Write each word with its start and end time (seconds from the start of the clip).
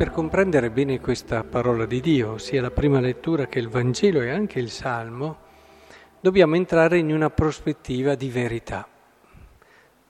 per 0.00 0.12
comprendere 0.12 0.70
bene 0.70 0.98
questa 0.98 1.44
parola 1.44 1.84
di 1.84 2.00
Dio, 2.00 2.38
sia 2.38 2.62
la 2.62 2.70
prima 2.70 3.00
lettura 3.00 3.48
che 3.48 3.58
il 3.58 3.68
Vangelo 3.68 4.22
e 4.22 4.30
anche 4.30 4.58
il 4.58 4.70
Salmo, 4.70 5.36
dobbiamo 6.22 6.56
entrare 6.56 6.96
in 6.96 7.12
una 7.12 7.28
prospettiva 7.28 8.14
di 8.14 8.30
verità. 8.30 8.88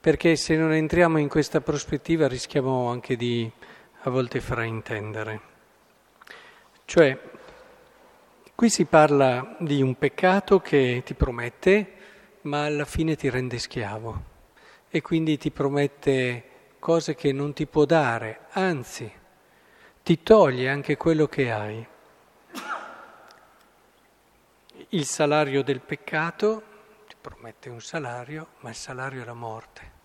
Perché 0.00 0.36
se 0.36 0.54
non 0.54 0.72
entriamo 0.72 1.18
in 1.18 1.26
questa 1.26 1.60
prospettiva 1.60 2.28
rischiamo 2.28 2.88
anche 2.88 3.16
di 3.16 3.50
a 4.02 4.10
volte 4.10 4.40
fraintendere. 4.40 5.40
Cioè, 6.84 7.18
qui 8.54 8.70
si 8.70 8.84
parla 8.84 9.56
di 9.58 9.82
un 9.82 9.96
peccato 9.96 10.60
che 10.60 11.02
ti 11.04 11.14
promette, 11.14 11.92
ma 12.42 12.64
alla 12.64 12.84
fine 12.84 13.16
ti 13.16 13.28
rende 13.28 13.58
schiavo 13.58 14.22
e 14.88 15.02
quindi 15.02 15.36
ti 15.36 15.50
promette 15.50 16.44
cose 16.78 17.16
che 17.16 17.32
non 17.32 17.52
ti 17.52 17.66
può 17.66 17.84
dare, 17.86 18.42
anzi 18.50 19.18
ti 20.02 20.22
toglie 20.22 20.68
anche 20.68 20.96
quello 20.96 21.26
che 21.26 21.50
hai. 21.50 21.86
Il 24.90 25.04
salario 25.04 25.62
del 25.62 25.80
peccato 25.80 26.62
ti 27.06 27.14
promette 27.20 27.68
un 27.68 27.80
salario, 27.80 28.48
ma 28.60 28.70
il 28.70 28.74
salario 28.74 29.22
è 29.22 29.24
la 29.24 29.34
morte. 29.34 29.98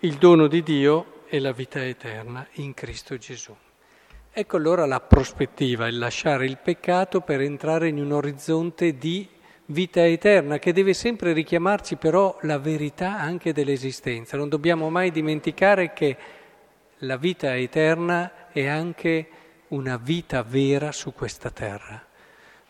Il 0.00 0.14
dono 0.14 0.46
di 0.46 0.62
Dio 0.62 1.22
è 1.26 1.38
la 1.38 1.52
vita 1.52 1.84
eterna 1.84 2.46
in 2.52 2.72
Cristo 2.72 3.18
Gesù. 3.18 3.54
Ecco 4.30 4.56
allora 4.56 4.86
la 4.86 5.00
prospettiva, 5.00 5.88
il 5.88 5.98
lasciare 5.98 6.46
il 6.46 6.58
peccato 6.58 7.20
per 7.20 7.40
entrare 7.40 7.88
in 7.88 7.98
un 7.98 8.12
orizzonte 8.12 8.96
di 8.96 9.28
vita 9.66 10.06
eterna 10.06 10.58
che 10.58 10.72
deve 10.72 10.94
sempre 10.94 11.32
richiamarci 11.32 11.96
però 11.96 12.38
la 12.42 12.58
verità 12.58 13.18
anche 13.18 13.52
dell'esistenza. 13.52 14.36
Non 14.36 14.48
dobbiamo 14.48 14.88
mai 14.88 15.10
dimenticare 15.10 15.92
che 15.92 16.16
la 16.98 17.16
vita 17.16 17.56
eterna 17.56 18.30
è 18.52 18.66
anche 18.66 19.28
una 19.68 19.96
vita 19.96 20.42
vera 20.42 20.92
su 20.92 21.12
questa 21.12 21.50
terra. 21.50 22.04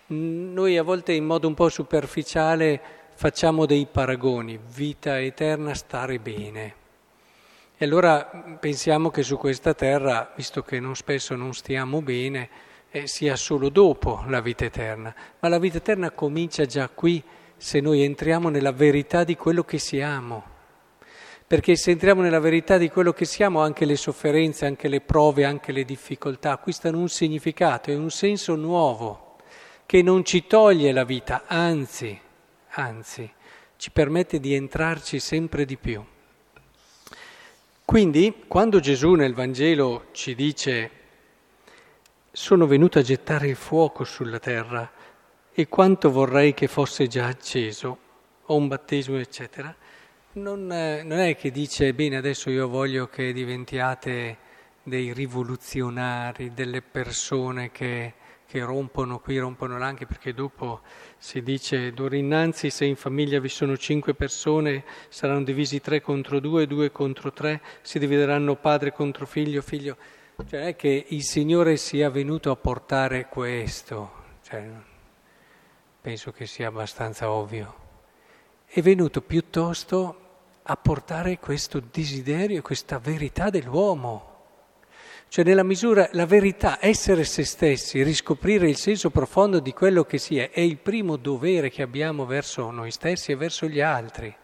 Noi 0.08 0.76
a 0.76 0.82
volte 0.82 1.12
in 1.12 1.24
modo 1.24 1.46
un 1.46 1.54
po' 1.54 1.68
superficiale 1.68 2.80
facciamo 3.14 3.66
dei 3.66 3.86
paragoni, 3.90 4.58
vita 4.74 5.20
eterna, 5.20 5.74
stare 5.74 6.18
bene. 6.18 6.74
E 7.76 7.84
allora 7.84 8.24
pensiamo 8.58 9.10
che 9.10 9.22
su 9.22 9.36
questa 9.36 9.74
terra, 9.74 10.32
visto 10.34 10.62
che 10.62 10.80
non 10.80 10.96
spesso 10.96 11.36
non 11.36 11.52
stiamo 11.54 12.02
bene, 12.02 12.48
eh, 12.90 13.06
sia 13.06 13.36
solo 13.36 13.68
dopo 13.68 14.24
la 14.26 14.40
vita 14.40 14.64
eterna, 14.64 15.14
ma 15.38 15.48
la 15.48 15.58
vita 15.58 15.76
eterna 15.76 16.10
comincia 16.10 16.64
già 16.64 16.88
qui 16.88 17.22
se 17.56 17.80
noi 17.80 18.02
entriamo 18.02 18.48
nella 18.48 18.72
verità 18.72 19.24
di 19.24 19.36
quello 19.36 19.62
che 19.64 19.78
siamo. 19.78 20.56
Perché 21.48 21.76
se 21.76 21.92
entriamo 21.92 22.20
nella 22.20 22.40
verità 22.40 22.76
di 22.76 22.90
quello 22.90 23.14
che 23.14 23.24
siamo, 23.24 23.62
anche 23.62 23.86
le 23.86 23.96
sofferenze, 23.96 24.66
anche 24.66 24.86
le 24.86 25.00
prove, 25.00 25.46
anche 25.46 25.72
le 25.72 25.86
difficoltà 25.86 26.52
acquistano 26.52 26.98
un 26.98 27.08
significato 27.08 27.90
e 27.90 27.94
un 27.94 28.10
senso 28.10 28.54
nuovo 28.54 29.36
che 29.86 30.02
non 30.02 30.26
ci 30.26 30.46
toglie 30.46 30.92
la 30.92 31.04
vita, 31.04 31.44
anzi, 31.46 32.20
anzi, 32.72 33.32
ci 33.78 33.90
permette 33.90 34.40
di 34.40 34.52
entrarci 34.52 35.18
sempre 35.18 35.64
di 35.64 35.78
più. 35.78 36.04
Quindi, 37.82 38.44
quando 38.46 38.78
Gesù 38.78 39.14
nel 39.14 39.32
Vangelo 39.32 40.08
ci 40.12 40.34
dice 40.34 40.90
sono 42.30 42.66
venuto 42.66 42.98
a 42.98 43.02
gettare 43.02 43.48
il 43.48 43.56
fuoco 43.56 44.04
sulla 44.04 44.38
terra 44.38 44.92
e 45.50 45.66
quanto 45.66 46.10
vorrei 46.10 46.52
che 46.52 46.68
fosse 46.68 47.06
già 47.06 47.24
acceso, 47.24 47.98
o 48.44 48.54
un 48.54 48.68
battesimo, 48.68 49.16
eccetera. 49.16 49.74
Non, 50.32 50.70
eh, 50.70 51.02
non, 51.02 51.18
è 51.18 51.36
che 51.36 51.50
dice, 51.50 51.94
bene, 51.94 52.16
adesso 52.16 52.50
io 52.50 52.68
voglio 52.68 53.08
che 53.08 53.32
diventiate 53.32 54.36
dei 54.82 55.12
rivoluzionari, 55.12 56.52
delle 56.52 56.82
persone 56.82 57.70
che, 57.70 58.14
che 58.46 58.60
rompono 58.60 59.18
qui, 59.20 59.38
rompono 59.38 59.78
là, 59.78 59.86
anche 59.86 60.06
perché 60.06 60.34
dopo 60.34 60.82
si 61.16 61.42
dice, 61.42 61.92
d'ora 61.92 62.16
innanzi 62.16 62.70
se 62.70 62.84
in 62.84 62.96
famiglia 62.96 63.40
vi 63.40 63.48
sono 63.48 63.76
cinque 63.76 64.14
persone, 64.14 64.84
saranno 65.08 65.44
divisi 65.44 65.80
tre 65.80 66.00
contro 66.00 66.40
due, 66.40 66.66
due 66.66 66.92
contro 66.92 67.32
tre, 67.32 67.60
si 67.82 67.98
divideranno 67.98 68.56
padre 68.56 68.92
contro 68.92 69.26
figlio, 69.26 69.62
figlio 69.62 69.96
cioè 70.46 70.68
è 70.68 70.76
che 70.76 71.06
il 71.08 71.24
Signore 71.24 71.76
sia 71.76 72.10
venuto 72.10 72.50
a 72.52 72.56
portare 72.56 73.26
questo, 73.28 74.12
cioè, 74.42 74.64
penso 76.00 76.30
che 76.30 76.46
sia 76.46 76.68
abbastanza 76.68 77.30
ovvio, 77.30 77.87
è 78.70 78.82
venuto 78.82 79.22
piuttosto 79.22 80.20
a 80.62 80.76
portare 80.76 81.38
questo 81.38 81.82
desiderio, 81.90 82.60
questa 82.60 82.98
verità 82.98 83.48
dell'uomo. 83.48 84.36
Cioè 85.28 85.44
nella 85.44 85.62
misura, 85.62 86.08
la 86.12 86.26
verità, 86.26 86.78
essere 86.80 87.24
se 87.24 87.44
stessi, 87.44 88.02
riscoprire 88.02 88.68
il 88.68 88.76
senso 88.76 89.10
profondo 89.10 89.60
di 89.60 89.72
quello 89.72 90.04
che 90.04 90.18
si 90.18 90.38
è, 90.38 90.50
è 90.50 90.60
il 90.60 90.76
primo 90.76 91.16
dovere 91.16 91.70
che 91.70 91.82
abbiamo 91.82 92.26
verso 92.26 92.70
noi 92.70 92.90
stessi 92.90 93.32
e 93.32 93.36
verso 93.36 93.66
gli 93.66 93.80
altri. 93.80 94.34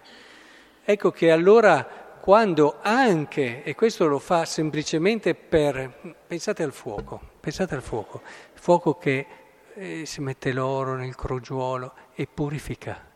Ecco 0.82 1.10
che 1.10 1.30
allora 1.30 2.02
quando 2.20 2.78
anche, 2.80 3.62
e 3.62 3.74
questo 3.74 4.06
lo 4.06 4.18
fa 4.18 4.46
semplicemente 4.46 5.34
per, 5.34 6.16
pensate 6.26 6.62
al 6.62 6.72
fuoco, 6.72 7.20
pensate 7.38 7.74
al 7.74 7.82
fuoco, 7.82 8.22
fuoco 8.54 8.94
che 8.94 9.26
eh, 9.74 10.06
si 10.06 10.22
mette 10.22 10.52
l'oro 10.52 10.96
nel 10.96 11.14
crogiuolo 11.14 11.92
e 12.14 12.26
purifica, 12.26 13.12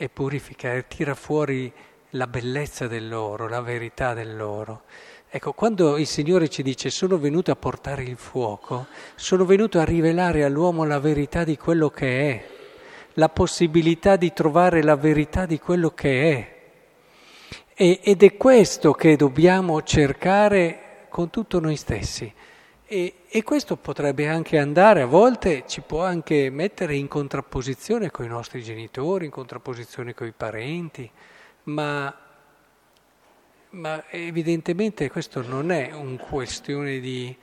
e 0.00 0.08
purifica 0.08 0.80
tira 0.82 1.16
fuori 1.16 1.70
la 2.10 2.28
bellezza 2.28 2.86
dell'oro, 2.86 3.48
la 3.48 3.60
verità 3.60 4.14
dell'oro. 4.14 4.82
Ecco, 5.28 5.52
quando 5.52 5.98
il 5.98 6.06
Signore 6.06 6.48
ci 6.48 6.62
dice 6.62 6.88
sono 6.88 7.18
venuto 7.18 7.50
a 7.50 7.56
portare 7.56 8.04
il 8.04 8.16
fuoco, 8.16 8.86
sono 9.16 9.44
venuto 9.44 9.80
a 9.80 9.84
rivelare 9.84 10.44
all'uomo 10.44 10.84
la 10.84 11.00
verità 11.00 11.42
di 11.42 11.56
quello 11.56 11.90
che 11.90 12.30
è, 12.30 12.46
la 13.14 13.28
possibilità 13.28 14.14
di 14.14 14.32
trovare 14.32 14.84
la 14.84 14.94
verità 14.94 15.44
di 15.44 15.58
quello 15.58 15.90
che 15.90 16.32
è 16.32 16.56
e, 17.74 18.00
ed 18.02 18.22
è 18.22 18.36
questo 18.36 18.92
che 18.92 19.16
dobbiamo 19.16 19.82
cercare 19.82 21.06
con 21.08 21.28
tutto 21.28 21.58
noi 21.58 21.76
stessi. 21.76 22.32
E, 22.86 23.14
e, 23.30 23.42
questo 23.42 23.76
potrebbe 23.76 24.26
anche 24.26 24.58
andare, 24.58 25.02
a 25.02 25.06
volte 25.06 25.64
ci 25.66 25.82
può 25.82 26.02
anche 26.02 26.48
mettere 26.50 26.96
in 26.96 27.08
contrapposizione 27.08 28.10
con 28.10 28.24
i 28.24 28.28
nostri 28.28 28.62
genitori, 28.62 29.26
in 29.26 29.30
contrapposizione 29.30 30.14
con 30.14 30.26
i 30.26 30.32
parenti, 30.32 31.10
ma, 31.64 32.14
ma 33.70 34.04
evidentemente 34.10 35.10
questo 35.10 35.42
non 35.46 35.70
è 35.70 35.92
un 35.92 36.16
questione 36.16 37.00
di, 37.00 37.36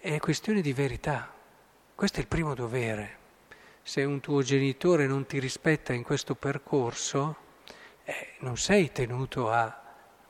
è 0.00 0.18
questione 0.18 0.60
di 0.60 0.72
verità. 0.72 1.32
Questo 1.94 2.18
è 2.18 2.22
il 2.22 2.28
primo 2.28 2.54
dovere. 2.54 3.18
Se 3.82 4.02
un 4.02 4.18
tuo 4.18 4.42
genitore 4.42 5.06
non 5.06 5.24
ti 5.26 5.38
rispetta 5.38 5.92
in 5.92 6.02
questo 6.02 6.34
percorso, 6.34 7.36
eh, 8.02 8.32
non 8.40 8.56
sei 8.56 8.90
tenuto 8.90 9.50
a 9.50 9.80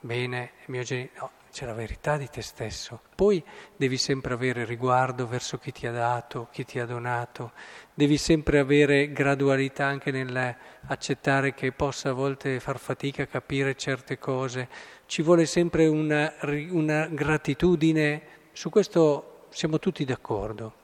bene, 0.01 0.53
mio 0.67 0.83
genitore, 0.83 1.19
no, 1.19 1.31
c'è 1.53 1.67
la 1.67 1.75
verità 1.75 2.17
di 2.17 2.29
te 2.29 2.41
stesso. 2.41 3.01
Poi 3.15 3.43
devi 3.77 3.99
sempre 3.99 4.33
avere 4.33 4.65
riguardo 4.65 5.27
verso 5.27 5.59
chi 5.59 5.71
ti 5.71 5.87
ha 5.87 5.93
dato, 5.93 6.49
chi 6.51 6.65
ti 6.65 6.79
ha 6.79 6.87
donato, 6.87 7.53
devi 7.93 8.17
sempre 8.17 8.59
avere 8.59 9.13
gradualità 9.13 9.85
anche 9.85 10.11
nell'accettare 10.11 11.53
che 11.53 11.73
possa 11.73 12.09
a 12.09 12.13
volte 12.15 12.59
far 12.59 12.79
fatica 12.79 13.25
a 13.25 13.27
capire 13.27 13.77
certe 13.77 14.19
cose. 14.19 14.69
Ci 15.07 15.23
vuole 15.23 15.45
sempre 15.45 15.87
una, 15.87 16.33
una 16.71 17.07
gratitudine, 17.07 18.23
su 18.53 18.71
questo 18.71 19.47
siamo 19.51 19.79
tutti 19.79 20.05
d'accordo 20.05 20.75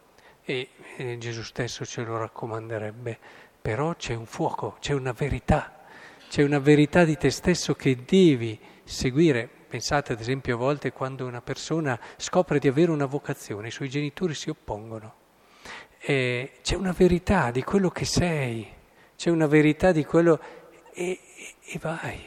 e, 0.44 0.68
e 0.96 1.16
Gesù 1.18 1.42
stesso 1.42 1.86
ce 1.86 2.02
lo 2.02 2.18
raccomanderebbe, 2.18 3.18
però 3.60 3.96
c'è 3.96 4.14
un 4.14 4.26
fuoco, 4.26 4.76
c'è 4.80 4.92
una 4.92 5.12
verità 5.12 5.72
c'è 6.28 6.42
una 6.42 6.58
verità 6.58 7.04
di 7.04 7.16
te 7.16 7.30
stesso 7.30 7.74
che 7.74 7.96
devi 8.04 8.60
seguire. 8.84 9.57
Pensate 9.68 10.14
ad 10.14 10.20
esempio 10.20 10.54
a 10.54 10.58
volte 10.58 10.92
quando 10.92 11.26
una 11.26 11.42
persona 11.42 12.00
scopre 12.16 12.58
di 12.58 12.68
avere 12.68 12.90
una 12.90 13.04
vocazione, 13.04 13.68
i 13.68 13.70
suoi 13.70 13.90
genitori 13.90 14.32
si 14.32 14.48
oppongono. 14.48 15.14
E 15.98 16.52
c'è 16.62 16.74
una 16.74 16.94
verità 16.96 17.50
di 17.50 17.62
quello 17.62 17.90
che 17.90 18.06
sei, 18.06 18.66
c'è 19.14 19.28
una 19.28 19.46
verità 19.46 19.92
di 19.92 20.06
quello 20.06 20.40
e, 20.94 21.20
e 21.62 21.78
vai. 21.82 22.18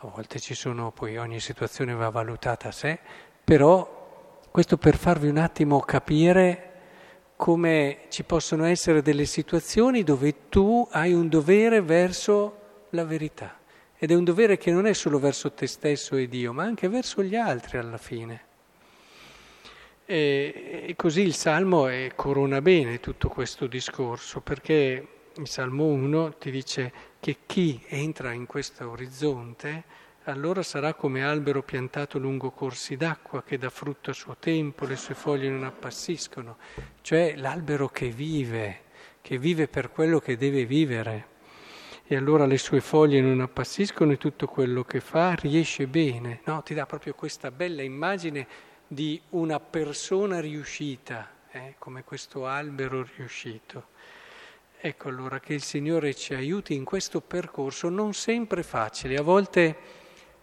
A 0.00 0.08
volte 0.08 0.38
ci 0.40 0.54
sono, 0.54 0.90
poi 0.90 1.16
ogni 1.16 1.40
situazione 1.40 1.94
va 1.94 2.10
valutata 2.10 2.68
a 2.68 2.72
sé, 2.72 2.98
però 3.42 4.40
questo 4.50 4.76
per 4.76 4.96
farvi 4.96 5.28
un 5.28 5.38
attimo 5.38 5.80
capire 5.80 6.70
come 7.36 8.00
ci 8.10 8.24
possono 8.24 8.66
essere 8.66 9.00
delle 9.00 9.24
situazioni 9.24 10.02
dove 10.02 10.50
tu 10.50 10.86
hai 10.90 11.14
un 11.14 11.28
dovere 11.28 11.80
verso 11.80 12.58
la 12.90 13.04
verità. 13.04 13.58
Ed 14.02 14.10
è 14.10 14.16
un 14.16 14.24
dovere 14.24 14.56
che 14.56 14.72
non 14.72 14.86
è 14.86 14.94
solo 14.94 15.20
verso 15.20 15.52
te 15.52 15.68
stesso 15.68 16.16
e 16.16 16.26
Dio, 16.26 16.52
ma 16.52 16.64
anche 16.64 16.88
verso 16.88 17.22
gli 17.22 17.36
altri 17.36 17.78
alla 17.78 17.98
fine. 17.98 18.44
E, 20.04 20.92
così 20.96 21.20
il 21.20 21.34
Salmo 21.34 21.86
è, 21.86 22.10
corona 22.16 22.60
bene 22.60 22.98
tutto 22.98 23.28
questo 23.28 23.68
discorso, 23.68 24.40
perché 24.40 25.06
il 25.36 25.46
Salmo 25.46 25.84
1 25.84 26.36
ti 26.38 26.50
dice 26.50 26.92
che 27.20 27.36
chi 27.46 27.80
entra 27.86 28.32
in 28.32 28.44
questo 28.46 28.90
orizzonte 28.90 29.84
allora 30.24 30.64
sarà 30.64 30.94
come 30.94 31.22
albero 31.22 31.62
piantato 31.62 32.18
lungo 32.18 32.50
corsi 32.50 32.96
d'acqua 32.96 33.44
che 33.44 33.56
dà 33.56 33.70
frutto 33.70 34.10
a 34.10 34.14
suo 34.14 34.36
tempo, 34.36 34.84
le 34.84 34.96
sue 34.96 35.14
foglie 35.14 35.48
non 35.48 35.62
appassiscono, 35.62 36.56
cioè 37.02 37.36
l'albero 37.36 37.88
che 37.88 38.08
vive, 38.08 38.80
che 39.20 39.38
vive 39.38 39.68
per 39.68 39.92
quello 39.92 40.18
che 40.18 40.36
deve 40.36 40.64
vivere. 40.64 41.30
E 42.12 42.16
allora 42.16 42.44
le 42.44 42.58
sue 42.58 42.82
foglie 42.82 43.22
non 43.22 43.40
appassiscono 43.40 44.12
e 44.12 44.18
tutto 44.18 44.46
quello 44.46 44.84
che 44.84 45.00
fa 45.00 45.32
riesce 45.32 45.86
bene. 45.86 46.42
No, 46.44 46.62
ti 46.62 46.74
dà 46.74 46.84
proprio 46.84 47.14
questa 47.14 47.50
bella 47.50 47.80
immagine 47.80 48.46
di 48.86 49.18
una 49.30 49.58
persona 49.58 50.38
riuscita, 50.38 51.30
eh, 51.50 51.76
come 51.78 52.04
questo 52.04 52.46
albero 52.46 53.08
riuscito. 53.16 53.86
Ecco 54.78 55.08
allora 55.08 55.40
che 55.40 55.54
il 55.54 55.62
Signore 55.62 56.12
ci 56.12 56.34
aiuti 56.34 56.74
in 56.74 56.84
questo 56.84 57.22
percorso 57.22 57.88
non 57.88 58.12
sempre 58.12 58.62
facile, 58.62 59.16
a 59.16 59.22
volte 59.22 59.74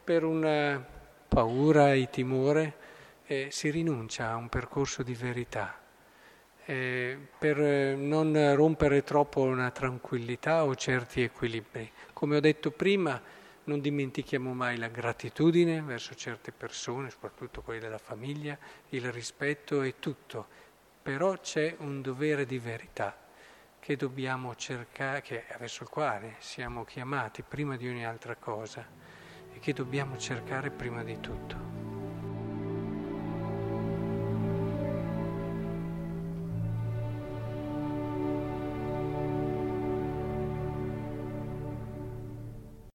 per 0.03 0.23
una 0.23 0.83
paura 1.27 1.93
e 1.93 2.09
timore 2.09 2.75
eh, 3.27 3.49
si 3.51 3.69
rinuncia 3.69 4.31
a 4.31 4.37
un 4.37 4.49
percorso 4.49 5.03
di 5.03 5.13
verità, 5.13 5.78
eh, 6.69 7.17
per 7.39 7.57
non 7.97 8.53
rompere 8.55 9.03
troppo 9.03 9.41
una 9.41 9.71
tranquillità 9.71 10.65
o 10.65 10.75
certi 10.75 11.23
equilibri. 11.23 11.91
Come 12.13 12.35
ho 12.37 12.39
detto 12.39 12.69
prima, 12.69 13.19
non 13.63 13.81
dimentichiamo 13.81 14.53
mai 14.53 14.77
la 14.77 14.87
gratitudine 14.87 15.81
verso 15.81 16.13
certe 16.13 16.51
persone, 16.51 17.09
soprattutto 17.09 17.63
quelle 17.63 17.79
della 17.79 17.97
famiglia, 17.97 18.55
il 18.89 19.11
rispetto 19.11 19.81
e 19.81 19.95
tutto, 19.97 20.45
però 21.01 21.39
c'è 21.39 21.75
un 21.79 22.03
dovere 22.03 22.45
di 22.45 22.59
verità 22.59 23.17
che 23.79 23.95
dobbiamo 23.95 24.55
cercare, 24.55 25.21
che, 25.21 25.45
verso 25.57 25.81
il 25.83 25.89
quale 25.89 26.35
siamo 26.37 26.85
chiamati 26.85 27.41
prima 27.41 27.77
di 27.77 27.87
ogni 27.87 28.05
altra 28.05 28.35
cosa 28.35 28.85
e 29.51 29.57
che 29.57 29.73
dobbiamo 29.73 30.19
cercare 30.19 30.69
prima 30.69 31.01
di 31.01 31.19
tutto. 31.19 31.78